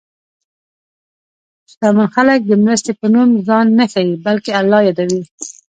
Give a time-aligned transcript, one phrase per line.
[1.71, 5.21] شتمن خلک د مرستې په نوم ځان نه ښيي، بلکې الله یادوي.